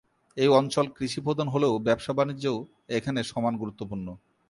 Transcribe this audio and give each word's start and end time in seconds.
এই 0.37 0.49
অঞ্চল 0.51 0.85
কৃষিপ্রধান 0.97 1.47
হলেও 1.47 1.73
ব্যবসা-বাণিজ্যও 1.79 2.57
এখানে 2.89 3.19
সমান 3.23 3.53
গুরুত্বপূর্ণ। 3.57 4.07